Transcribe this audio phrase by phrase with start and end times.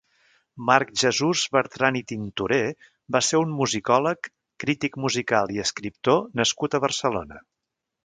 [0.69, 2.63] Marc Jesús Bertran i Tintorer
[3.17, 4.33] va ser un musicòleg,
[4.65, 7.43] crític musical i escriptor nascut a Barcelona.